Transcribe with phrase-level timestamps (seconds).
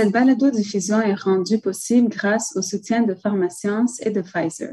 [0.00, 4.72] Cette balado-diffusion est rendue possible grâce au soutien de Pharmascience et de Pfizer.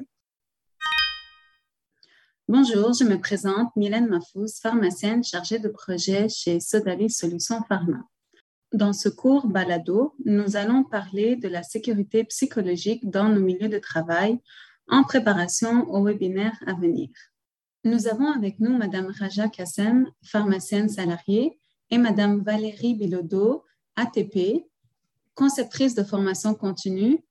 [2.48, 8.08] Bonjour, je me présente Mylène Mafouz, pharmacienne chargée de projet chez Sodali Solutions Pharma.
[8.72, 13.80] Dans ce cours balado, nous allons parler de la sécurité psychologique dans nos milieux de
[13.80, 14.40] travail
[14.88, 17.10] en préparation au webinaire à venir.
[17.84, 21.60] Nous avons avec nous Madame Raja Kassem, pharmacienne salariée,
[21.90, 23.66] et Madame Valérie Bilodeau,
[23.98, 24.64] ATP,
[25.38, 27.24] conceptrice de formation continue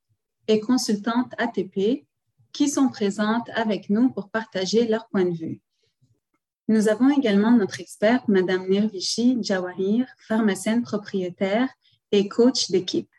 [0.47, 2.07] et consultante ATP,
[2.53, 5.61] qui sont présentes avec nous pour partager leur point de vue.
[6.69, 11.69] Nous avons également notre experte, Madame Nirvishi Jawahir, pharmacienne propriétaire
[12.13, 13.11] et coach d'équipe.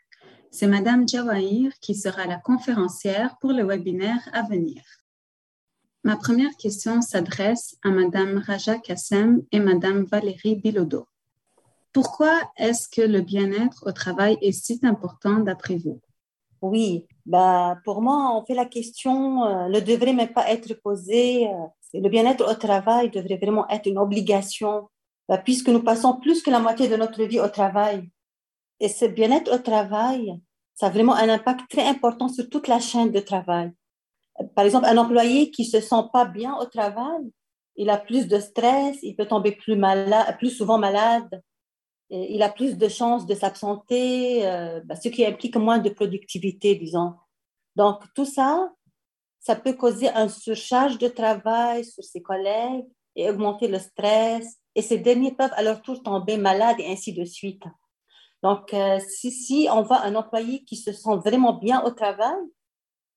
[0.52, 4.82] C'est Madame Jawahir qui sera la conférencière pour le webinaire à venir.
[6.04, 11.08] Ma première question s'adresse à Madame Raja Kassem et Madame Valérie Bilodeau.
[11.98, 16.00] Pourquoi est-ce que le bien-être au travail est si important d'après vous?
[16.62, 21.48] Oui, bah, pour moi, on fait la question, euh, ne devrait même pas être posée.
[21.48, 24.90] Euh, le bien-être au travail devrait vraiment être une obligation,
[25.28, 28.08] bah, puisque nous passons plus que la moitié de notre vie au travail.
[28.80, 30.40] Et ce bien-être au travail,
[30.76, 33.72] ça a vraiment un impact très important sur toute la chaîne de travail.
[34.54, 37.32] Par exemple, un employé qui se sent pas bien au travail,
[37.76, 41.42] il a plus de stress, il peut tomber plus, malade, plus souvent malade,
[42.10, 46.76] il a plus de chances de s'absenter, euh, bah, ce qui implique moins de productivité,
[46.76, 47.14] disons.
[47.76, 48.72] Donc, tout ça,
[49.40, 54.58] ça peut causer un surcharge de travail sur ses collègues et augmenter le stress.
[54.76, 57.64] Et ces derniers peuvent à leur tour tomber malades et ainsi de suite.
[58.44, 62.38] Donc, euh, si, si on voit un employé qui se sent vraiment bien au travail,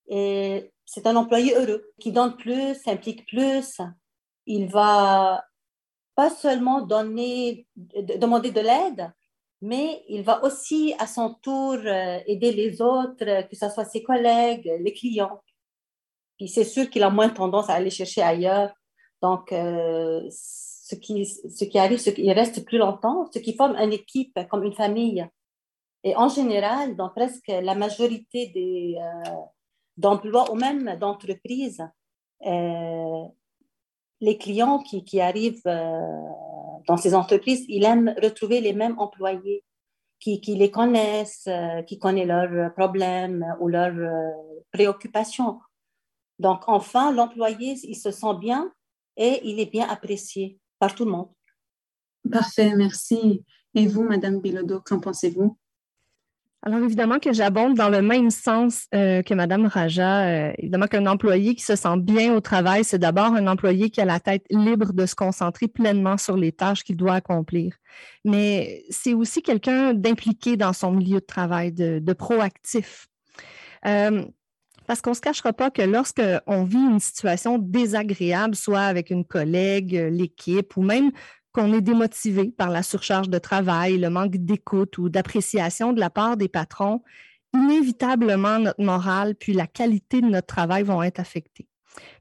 [0.08, 3.80] et c'est un employé heureux, qui donne plus, s'implique plus,
[4.46, 5.44] il va
[6.20, 7.66] pas seulement donner,
[8.24, 9.10] demander de l'aide,
[9.62, 14.02] mais il va aussi à son tour euh, aider les autres, que ce soit ses
[14.02, 15.40] collègues, les clients.
[16.36, 18.70] Puis c'est sûr qu'il a moins tendance à aller chercher ailleurs.
[19.22, 23.76] Donc, euh, ce, qui, ce qui arrive, ce qui reste plus longtemps, ce qui forme
[23.76, 25.26] une équipe comme une famille.
[26.04, 29.30] Et en général, dans presque la majorité des euh,
[29.96, 31.82] d'emplois ou même d'entreprises,
[34.20, 36.00] les clients qui, arrivent euh,
[36.86, 39.64] dans ces entreprises, ils aiment retrouver les mêmes employés
[40.18, 44.30] qui, qui les connaissent, euh, qui connaissent leurs problèmes ou leurs euh,
[44.72, 45.60] préoccupations.
[46.38, 48.72] Donc, enfin, l'employé, il se sent bien
[49.16, 51.28] et il est bien apprécié par tout le monde.
[52.30, 53.44] Parfait, merci.
[53.74, 55.56] Et vous, Madame Bilodeau, qu'en pensez-vous?
[56.62, 60.26] Alors, évidemment que j'abonde dans le même sens euh, que Mme Raja.
[60.26, 64.02] Euh, évidemment qu'un employé qui se sent bien au travail, c'est d'abord un employé qui
[64.02, 67.74] a la tête libre de se concentrer pleinement sur les tâches qu'il doit accomplir.
[68.26, 73.08] Mais c'est aussi quelqu'un d'impliqué dans son milieu de travail, de, proactif.
[73.86, 74.22] Euh,
[74.86, 79.24] parce qu'on ne se cachera pas que lorsqu'on vit une situation désagréable, soit avec une
[79.24, 81.10] collègue, l'équipe ou même
[81.52, 86.10] qu'on est démotivé par la surcharge de travail, le manque d'écoute ou d'appréciation de la
[86.10, 87.02] part des patrons,
[87.52, 91.66] inévitablement notre morale puis la qualité de notre travail vont être affectés.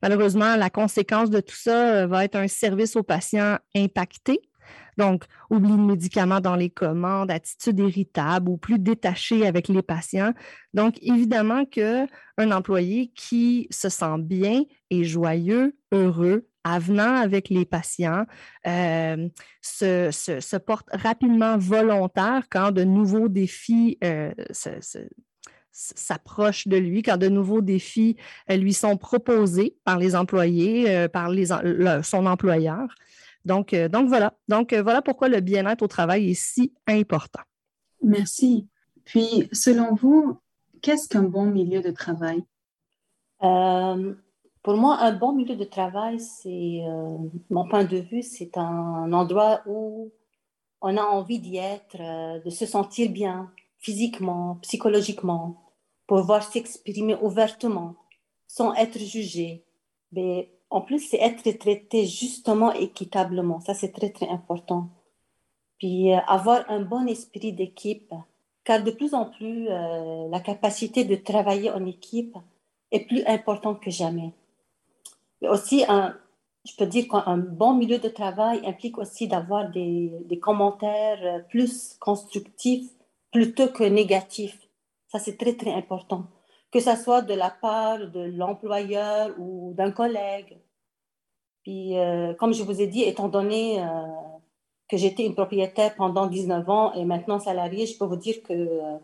[0.02, 4.42] Malheureusement, la conséquence de tout ça euh, va être un service aux patients impacté.
[4.98, 10.34] Donc, oubli de médicaments dans les commandes, attitude irritable ou plus détaché avec les patients.
[10.74, 12.08] Donc, évidemment qu'un
[12.52, 18.25] employé qui se sent bien et joyeux, heureux, avenant avec les patients,
[18.68, 19.30] euh,
[19.62, 24.31] se, porte rapidement volontaire quand de nouveaux défis euh,
[25.72, 28.18] s'approchent de lui, quand de nouveaux défis
[28.50, 31.48] euh, lui sont proposés par les employés, par les,
[32.04, 32.88] son employeur.
[33.45, 34.33] Donc, donc voilà.
[34.48, 37.42] Donc voilà pourquoi le bien-être au travail est si important.
[38.04, 38.68] Merci.
[39.06, 40.39] Puis, selon vous,
[40.81, 42.44] qu'est-ce qu'un bon milieu de travail?
[44.64, 47.18] Pour moi, un bon milieu de travail, c'est, euh,
[47.50, 50.12] mon point de vue, c'est un endroit où
[50.82, 55.56] on a envie d'y être, euh, de se sentir bien physiquement, psychologiquement,
[56.08, 57.96] pouvoir s'exprimer ouvertement,
[58.48, 59.64] sans être jugé.
[60.12, 63.62] Mais en plus, c'est être traité justement, équitablement.
[63.62, 64.90] Ça, c'est très, très important.
[65.80, 68.14] Puis euh, avoir un bon esprit d'équipe,
[68.66, 72.38] car de plus en plus, la capacité de travailler en équipe
[72.92, 74.34] est plus importante que jamais.
[75.44, 76.15] Aussi, un,
[76.65, 82.89] je peux dire qu'un bon milieu de travail implique aussi d'avoir des, commentaires plus constructifs
[83.31, 84.59] plutôt que négatifs.
[85.07, 86.25] Ça, c'est très, très important.
[86.71, 90.57] Que ce soit de la part de l'employeur ou d'un collègue.
[91.63, 93.86] Puis, euh, comme je vous ai dit, étant donné euh,
[94.89, 98.53] que j'étais une propriétaire pendant 19 ans et maintenant salariée, je peux vous dire que
[98.53, 98.97] euh,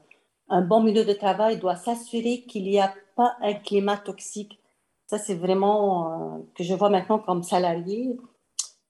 [0.49, 4.59] un bon milieu de travail doit s'assurer qu'il n'y a pas un climat toxique.
[5.07, 8.18] Ça, c'est vraiment euh, que je vois maintenant comme salarié.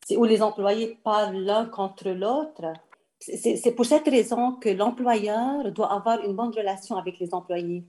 [0.06, 2.74] C'est où les employés parlent l'un contre l'autre.
[3.20, 7.86] C'est pour cette raison que l'employeur doit avoir une bonne relation avec les employés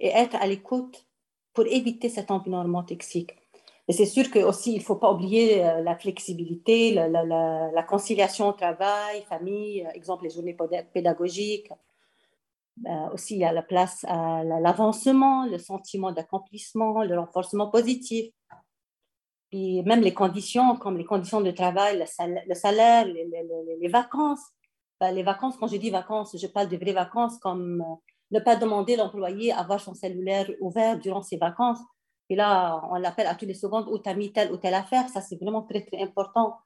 [0.00, 1.06] et être à l'écoute
[1.52, 3.36] pour éviter cet environnement toxique.
[3.90, 8.52] Et c'est sûr que aussi, il ne faut pas oublier euh, la flexibilité, la, conciliation
[8.52, 10.56] travail, famille, euh, exemple les journées
[10.92, 11.70] pédagogiques.
[12.80, 18.32] Ben, aussi, a la place à l'avancement, le sentiment d'accomplissement, le renforcement positif.
[19.50, 24.40] Puis même les conditions, comme les conditions de travail, le salaire, les vacances.
[25.00, 27.94] Ben, les vacances, quand je dis vacances, je parle de vraies vacances comme euh,
[28.30, 31.78] ne pas demander l'employé à avoir son cellulaire ouvert durant ses vacances.
[32.28, 34.74] Et là, on l'appelle à toutes les secondes où tu as mis telle ou telle
[34.74, 35.08] affaire.
[35.08, 36.58] Ça, c'est vraiment très, très important.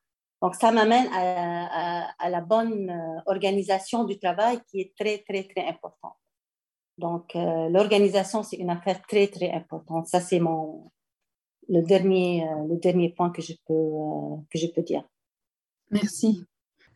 [0.45, 5.67] Donc, ça m'amène à, la bonne euh, organisation du travail qui est très, très, très
[5.67, 6.19] importante.
[6.99, 10.07] Donc, euh, l'organisation, c'est une affaire très, très importante.
[10.07, 10.91] Ça, c'est mon,
[11.71, 15.03] le, dernier, euh, le dernier point que je peux, que je peux dire.
[15.91, 16.45] Merci.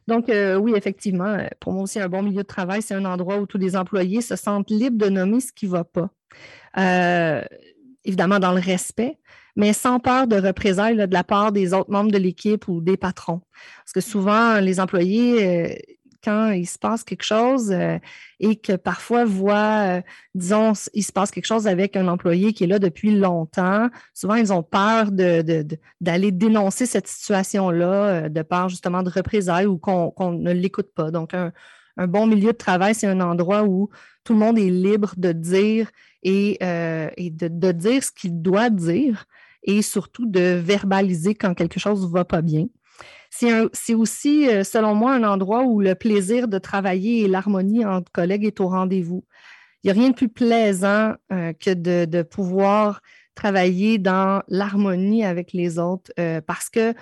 [0.07, 3.47] Donc, oui, effectivement, pour moi aussi, un bon milieu de travail, c'est un endroit où
[3.47, 6.11] tous les employés se sentent libres de nommer ce qui ne va pas
[8.05, 9.19] évidemment dans le respect,
[9.59, 12.97] mais sans peur de représailles de la part des autres membres de l'équipe ou des
[12.97, 13.43] patrons.
[13.85, 15.75] Parce que souvent, les employés, euh,
[16.23, 17.99] quand il se passe quelque chose euh,
[18.39, 20.03] et que parfois voient, euh,
[20.37, 24.37] disons, il se passe quelque chose avec un employé qui est là depuis longtemps, souvent
[24.37, 30.53] ils ont peur d'aller dénoncer cette situation-là, de peur justement de représailles ou qu'on ne
[30.53, 31.11] l'écoute pas.
[31.11, 31.53] Donc, un,
[31.97, 33.91] un bon milieu de travail, c'est un endroit où
[34.23, 35.91] tout le monde est libre de dire
[36.23, 39.27] et, euh, de, dire ce qu'il doit dire
[39.63, 42.67] et surtout de verbaliser quand quelque chose ne va pas bien.
[43.31, 48.11] C'est aussi, euh, selon moi, un endroit où le plaisir de travailler et l'harmonie entre
[48.11, 49.25] collègues est au rendez-vous.
[49.83, 53.03] Il n'y a rien de plus plaisant euh, que de, pouvoir
[53.35, 56.11] travailler dans l'harmonie avec les autres
[56.47, 56.93] parce que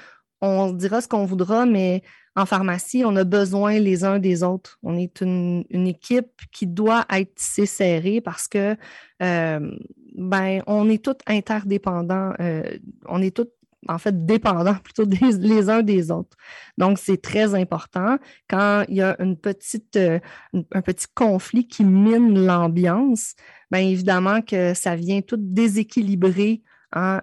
[0.43, 2.03] on dira ce qu'on voudra, mais
[2.37, 4.79] en pharmacie, on a besoin les uns des autres.
[4.83, 8.77] On est une, équipe qui doit être tissée serrée parce que
[9.23, 9.71] euh,
[10.15, 12.35] ben, on est tous interdépendants.
[12.41, 13.49] Euh, on est tous
[13.89, 16.37] en fait dépendants plutôt les uns des autres.
[16.77, 18.19] Donc, c'est très important
[18.51, 20.19] quand il y a une petite, euh,
[20.53, 23.35] un petit conflit qui mine l'ambiance,
[23.71, 26.63] bien évidemment que ça vient tout déséquilibrer.
[26.93, 27.21] Hein,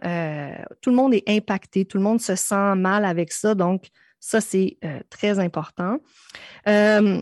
[0.81, 3.55] tout le monde est impacté, tout le monde se sent mal avec ça.
[3.55, 3.89] Donc,
[4.23, 5.97] ça, c'est euh, très important.
[6.69, 7.21] Euh,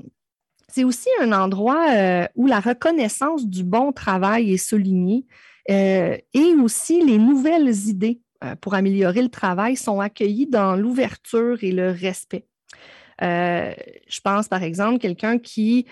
[0.67, 5.25] c'est aussi un endroit euh, où la reconnaissance du bon travail est soulignée
[5.67, 8.19] et aussi les nouvelles idées
[8.61, 12.45] pour améliorer le travail sont accueillies dans l'ouverture et le respect.
[13.21, 15.85] je pense par exemple quelqu'un qui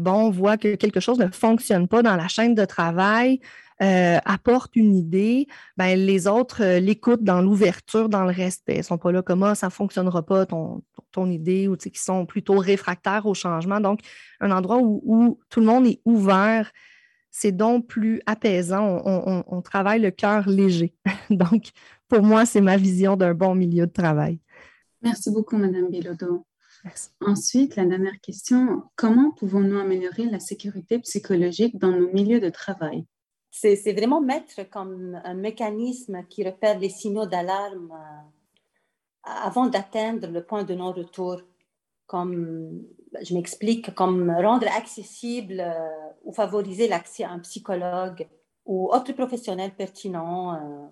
[0.00, 3.40] bon, voit que quelque chose ne fonctionne pas dans la chaîne de travail,
[3.82, 8.74] euh, apporte une idée, ben, les autres euh, l'écoutent dans l'ouverture, dans le respect.
[8.74, 11.76] Ils ne sont pas là comme ah, ça ne fonctionnera pas ton, ton idée ou
[11.76, 13.80] qui sont plutôt réfractaires au changement.
[13.80, 14.00] Donc,
[14.40, 16.70] un endroit où, tout le monde est ouvert,
[17.30, 19.02] c'est donc plus apaisant.
[19.04, 20.94] On, travaille le cœur léger.
[21.30, 21.70] donc,
[22.08, 24.38] pour moi, c'est ma vision d'un bon milieu de travail.
[25.02, 26.46] Merci beaucoup, Madame Bilodeau.
[27.20, 33.06] Ensuite, la dernière question, comment pouvons-nous améliorer la sécurité psychologique dans nos milieux de travail?
[33.52, 40.42] C'est vraiment mettre comme un mécanisme qui repère les signaux d'alarme euh, avant d'atteindre le
[40.42, 41.42] point de non-retour.
[42.06, 42.82] Comme,
[43.22, 45.88] je m'explique, comme rendre accessible euh,
[46.24, 48.26] ou favoriser l'accès à un psychologue
[48.64, 50.86] ou autre professionnel pertinent euh,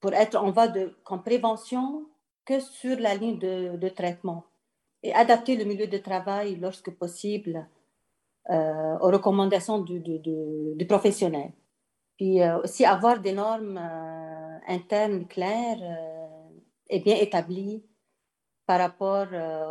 [0.00, 2.06] pour être en voie de prévention
[2.44, 4.44] que sur la ligne de, traitement
[5.02, 7.66] et adapter le milieu de travail lorsque possible
[8.48, 11.50] aux recommandations du professionnel.
[12.16, 16.26] Puis euh, aussi avoir des normes euh, internes claires euh,
[16.88, 17.84] et bien établies
[18.66, 19.28] par rapport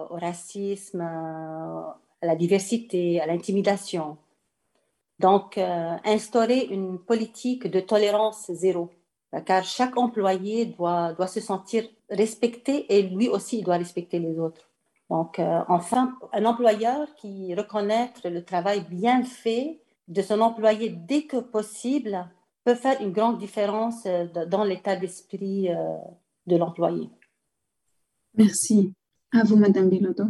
[0.09, 4.17] au racisme, à la diversité, à l'intimidation.
[5.19, 8.89] Donc, instaurer une politique de tolérance zéro,
[9.45, 14.39] car chaque employé doit, doit se sentir respecté et lui aussi, il doit respecter les
[14.39, 14.69] autres.
[15.09, 21.37] Donc, enfin, un employeur qui reconnaît le travail bien fait de son employé dès que
[21.37, 22.29] possible
[22.63, 25.97] peut faire une grande différence euh, dans l'état d'esprit euh,
[26.47, 27.09] de l'employé.
[28.37, 28.93] Merci.
[29.31, 30.25] À vous, Madame Bilodeau.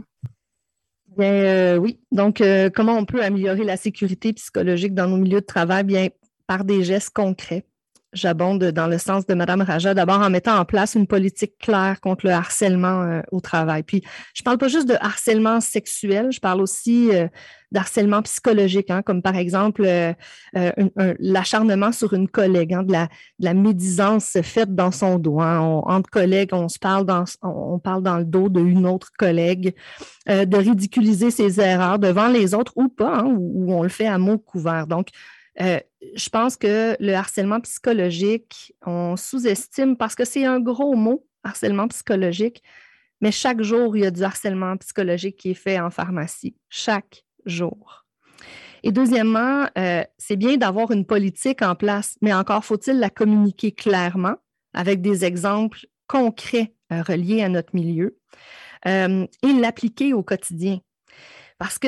[1.17, 2.01] Bien, euh, oui.
[2.11, 2.43] Donc,
[2.75, 5.83] comment on peut améliorer la sécurité psychologique dans nos milieux de travail?
[5.83, 6.09] Bien,
[6.45, 7.65] par des gestes concrets.
[8.15, 11.99] J'abonde dans le sens de Mme Raja, d'abord en mettant en place une politique claire
[12.01, 13.83] contre le harcèlement au travail.
[13.83, 14.01] Puis,
[14.33, 17.11] je ne parle pas juste de harcèlement sexuel, je parle aussi
[17.75, 20.13] d'harcèlement psychologique, hein, comme par exemple euh,
[21.19, 22.93] l'acharnement sur une collègue, hein, de,
[23.39, 25.41] la, médisance faite dans son dos.
[25.41, 25.59] Hein.
[25.85, 29.75] entre collègues, on se parle dans, on parle dans le dos d'une autre collègue,
[30.27, 34.17] de ridiculiser ses erreurs devant les autres ou pas, hein, ou, on le fait à
[34.17, 34.87] mots couverts.
[34.87, 35.09] Donc,
[36.15, 41.87] je pense que le harcèlement psychologique, on sous-estime parce que c'est un gros mot, harcèlement
[41.87, 42.61] psychologique,
[43.21, 46.55] mais chaque jour, il y a du harcèlement psychologique qui est fait en pharmacie.
[46.69, 48.05] Chaque jour.
[48.83, 53.71] Et deuxièmement, euh, c'est bien d'avoir une politique en place, mais encore faut-il la communiquer
[53.71, 54.35] clairement
[54.73, 58.19] avec des exemples concrets euh, reliés à notre milieu
[58.87, 60.79] euh, et l'appliquer au quotidien.
[61.57, 61.87] Parce que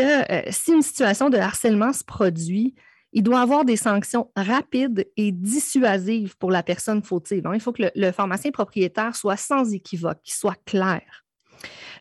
[0.50, 2.74] si une situation de harcèlement se produit,
[3.18, 7.48] il doit avoir des sanctions rapides et dissuasives pour la personne fautive.
[7.48, 7.54] Hein.
[7.56, 11.02] Il faut que le, pharmacien propriétaire soit sans équivoque, qu'il soit clair.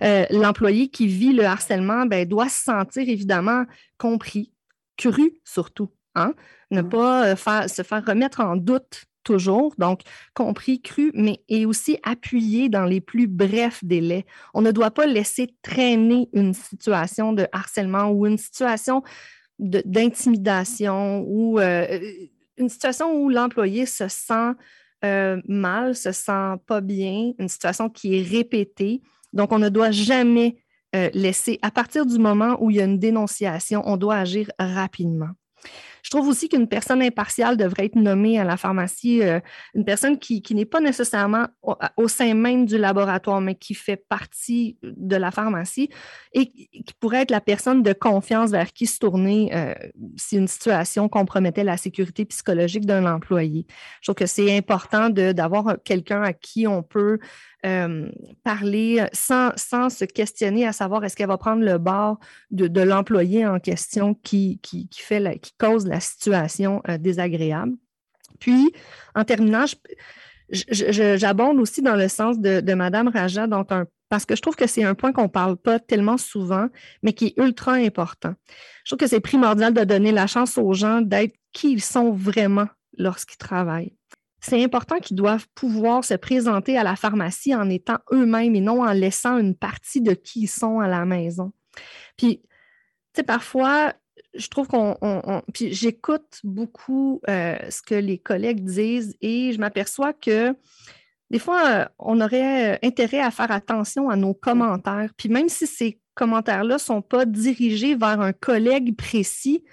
[0.02, 3.64] Euh, l'employé qui vit le harcèlement ben, doit se sentir évidemment
[3.96, 4.52] compris,
[4.98, 5.90] cru surtout.
[6.16, 6.34] Hein?
[6.70, 10.02] Ne pas euh, se faire remettre en doute toujours, donc
[10.34, 14.26] compris, cru, mais et aussi appuyé dans les plus brefs délais.
[14.52, 19.02] On ne doit pas laisser traîner une situation de harcèlement ou une situation
[19.58, 21.98] d'intimidation ou euh,
[22.56, 24.52] une situation où l'employé se sent
[25.04, 29.02] euh, mal, se sent pas bien, une situation qui est répétée.
[29.32, 30.56] Donc, on ne doit jamais
[30.94, 34.50] euh, laisser, à partir du moment où il y a une dénonciation, on doit agir
[34.58, 35.30] rapidement.
[36.06, 39.40] Je trouve aussi qu'une personne impartiale devrait être nommée à la pharmacie, euh,
[39.74, 41.48] une personne qui, n'est pas nécessairement
[41.96, 45.90] au, sein même du laboratoire, mais qui fait partie de la pharmacie
[46.32, 49.74] et qui pourrait être la personne de confiance vers qui se tourner euh,
[50.16, 53.66] si une situation compromettait la sécurité psychologique d'un employé.
[54.00, 57.18] Je trouve que c'est important d'avoir quelqu'un à qui on peut
[57.66, 58.08] euh,
[58.44, 62.18] parler sans, sans, se questionner à savoir est-ce qu'elle va prendre le bord
[62.52, 67.72] de, l'employé en question qui, qui, fait qui cause la situation euh, désagréable.
[68.38, 68.72] Puis,
[69.14, 69.64] en terminant,
[70.50, 73.46] j'abonde aussi dans le sens de, Mme Raja,
[74.08, 76.68] parce que je trouve que c'est un point qu'on ne parle pas tellement souvent,
[77.02, 78.34] mais qui est ultra important.
[78.84, 82.12] Je trouve que c'est primordial de donner la chance aux gens d'être qui ils sont
[82.12, 83.96] vraiment lorsqu'ils travaillent
[84.46, 88.82] c'est important qu'ils doivent pouvoir se présenter à la pharmacie en étant eux-mêmes et non
[88.82, 91.52] en laissant une partie de qui ils sont à la maison.
[92.16, 92.48] Puis, tu
[93.16, 93.92] sais, parfois,
[94.36, 95.42] je trouve qu'on.
[95.52, 100.54] puis j'écoute beaucoup euh, ce que les collègues disent et je m'aperçois que
[101.30, 105.10] des fois, euh, on aurait euh, intérêt à faire attention à nos commentaires.
[105.16, 109.64] Puis même si ces commentaires-là ne sont pas dirigés vers un collègue précis,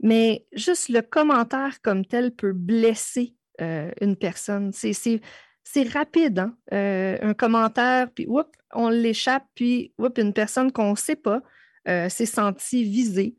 [0.00, 4.72] mais juste le commentaire comme tel peut blesser euh, une personne.
[4.72, 6.56] C'est rapide, hein?
[6.72, 8.28] euh, un commentaire, puis
[8.74, 11.40] on l'échappe, puis une personne qu'on ne sait pas
[11.88, 13.36] euh, s'est sentie visée.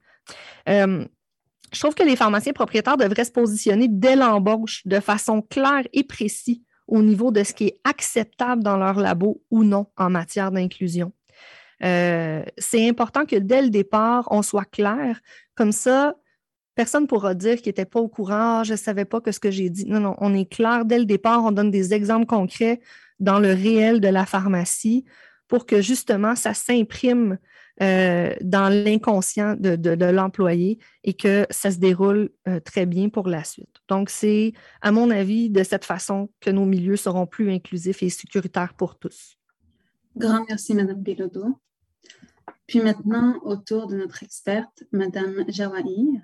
[0.68, 6.04] Je trouve que les pharmaciens propriétaires devraient se positionner dès l'embauche de façon claire et
[6.04, 10.52] précise au niveau de ce qui est acceptable dans leur labo ou non en matière
[10.52, 11.12] d'inclusion.
[11.82, 15.20] c'est important que dès le départ, on soit clair.
[15.56, 16.16] Comme ça,
[16.76, 19.32] personne ne pourra dire qu'il n'était pas au courant, ah, je ne savais pas que
[19.32, 19.86] ce que j'ai dit.
[19.86, 22.82] Non, non, on est clair dès le départ, on donne des exemples concrets
[23.20, 25.06] dans le réel de la pharmacie
[25.48, 27.38] pour que justement ça s'imprime
[27.82, 33.44] euh, dans l'inconscient de, l'employé et que ça se déroule euh, très bien pour la
[33.44, 33.76] suite.
[33.90, 38.10] Donc, c'est, à mon avis, de cette façon que nos milieux seront plus inclusifs et
[38.10, 39.38] sécuritaires pour tous.
[40.16, 41.60] Grand merci, Madame Bilodeau.
[42.68, 46.22] Puis maintenant, autour de notre experte, Madame Jawahir.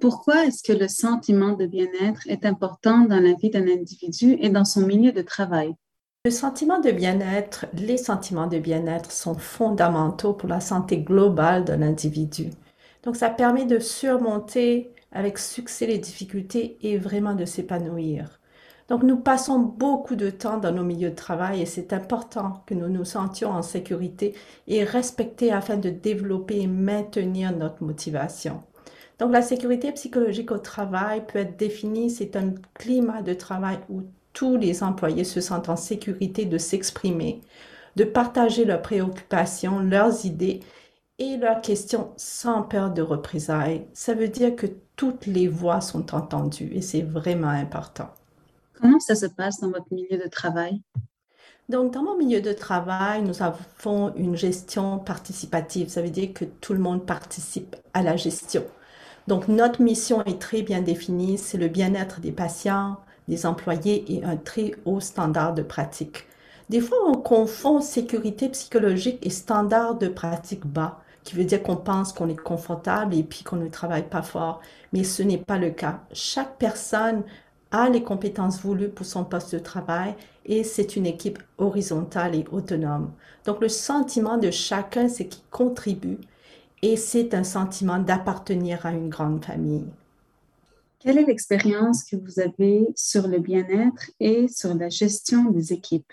[0.00, 4.48] Pourquoi est-ce que le sentiment de bien-être est important dans la vie d'un individu et
[4.48, 5.74] dans son milieu de travail?
[6.26, 11.82] Le sentiment de bien-être, les sentiments de bien-être sont fondamentaux pour la santé globale d'un
[11.82, 12.48] individu.
[13.02, 18.40] Donc ça permet de surmonter avec succès les difficultés et vraiment de s'épanouir.
[18.88, 22.72] Donc nous passons beaucoup de temps dans nos milieux de travail et c'est important que
[22.72, 24.34] nous nous sentions en sécurité
[24.66, 28.62] et respectés afin de développer et maintenir notre motivation.
[29.18, 34.04] Donc la sécurité psychologique au travail peut être définie, c'est un climat de travail où
[34.34, 37.40] tous les employés se sentent en sécurité de s'exprimer,
[37.96, 40.60] de partager leurs préoccupations, leurs idées
[41.18, 43.86] et leurs questions sans peur de représailles.
[43.94, 48.10] Ça veut dire que toutes les voix sont entendues et c'est vraiment important.
[48.80, 50.82] Comment ça se passe dans votre milieu de travail?
[51.68, 55.88] Donc, dans mon milieu de travail, nous avons une gestion participative.
[55.88, 58.64] Ça veut dire que tout le monde participe à la gestion.
[59.28, 64.24] Donc, notre mission est très bien définie, c'est le bien-être des patients, des employés et
[64.24, 66.26] un très haut standard de pratique.
[66.70, 71.76] Des fois, on confond sécurité psychologique et standard de pratique bas, qui veut dire qu'on
[71.76, 74.60] pense qu'on est confortable et puis qu'on ne travaille pas fort.
[74.92, 76.00] Mais ce n'est pas le cas.
[76.12, 77.22] Chaque personne
[77.70, 80.14] a les compétences voulues pour son poste de travail
[80.46, 83.12] et c'est une équipe horizontale et autonome.
[83.44, 86.18] Donc le sentiment de chacun, c'est qu'il contribue
[86.82, 89.86] et c'est un sentiment d'appartenir à une grande famille.
[91.04, 96.10] Quelle est l'expérience que vous avez sur le bien-être et sur la gestion des équipes?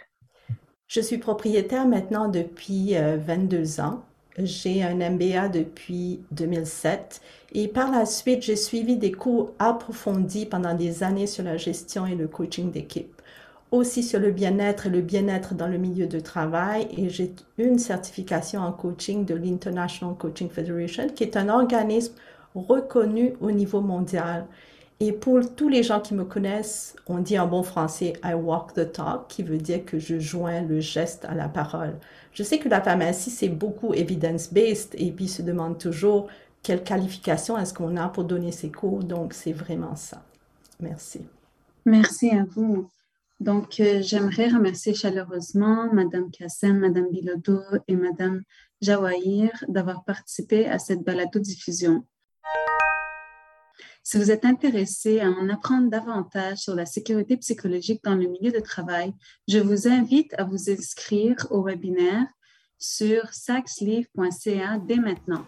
[0.87, 4.03] Je suis propriétaire maintenant depuis 22 euh, ans.
[4.37, 7.21] J'ai un MBA depuis 2007
[7.53, 12.05] et par la suite, j'ai suivi des cours approfondis pendant des années sur la gestion
[12.05, 13.21] et le coaching d'équipe,
[13.71, 17.79] aussi sur le bien-être et le bien-être dans le milieu de travail et j'ai une
[17.79, 22.15] certification en coaching de l'International Coaching Federation qui est un organisme
[22.55, 24.47] reconnu au niveau mondial.
[25.03, 28.73] Et pour tous les gens qui me connaissent, on dit en bon français I walk
[28.75, 31.95] the talk, qui veut dire que je joins le geste à la parole.
[32.33, 36.27] Je sais que la pharmacie, c'est beaucoup evidence-based et puis se demande toujours
[36.61, 39.03] quelle qualification est-ce qu'on a pour donner ces cours.
[39.03, 40.23] Donc, c'est vraiment ça.
[40.79, 41.25] Merci.
[41.83, 42.87] Merci à vous.
[43.39, 48.43] Donc, euh, j'aimerais remercier chaleureusement Madame Kassem, Madame Bilodeau et Madame
[48.81, 52.05] Jawahir d'avoir participé à cette balado-diffusion.
[54.03, 58.51] Si vous êtes intéressé à en apprendre davantage sur la sécurité psychologique dans le milieu
[58.51, 59.13] de travail,
[59.47, 62.25] je vous invite à vous inscrire au webinaire
[62.79, 65.45] sur saxleaf.ca dès maintenant.